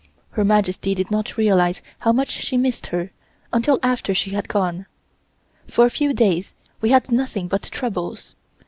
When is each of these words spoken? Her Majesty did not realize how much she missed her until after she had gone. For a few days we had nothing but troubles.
Her 0.31 0.43
Majesty 0.43 0.95
did 0.95 1.11
not 1.11 1.37
realize 1.37 1.83
how 1.99 2.11
much 2.11 2.31
she 2.31 2.57
missed 2.57 2.87
her 2.87 3.11
until 3.53 3.77
after 3.83 4.15
she 4.15 4.31
had 4.31 4.47
gone. 4.47 4.87
For 5.67 5.85
a 5.85 5.91
few 5.91 6.11
days 6.11 6.55
we 6.81 6.89
had 6.89 7.11
nothing 7.11 7.47
but 7.47 7.61
troubles. 7.61 8.33